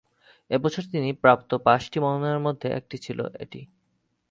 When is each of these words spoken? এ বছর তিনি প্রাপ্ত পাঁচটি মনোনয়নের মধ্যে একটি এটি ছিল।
এ 0.51 0.57
বছর 0.57 0.83
তিনি 0.91 1.09
প্রাপ্ত 1.21 1.49
পাঁচটি 1.65 1.97
মনোনয়নের 1.99 2.41
মধ্যে 2.41 2.67
একটি 2.69 2.95
এটি 2.95 3.05
ছিল। 3.05 3.19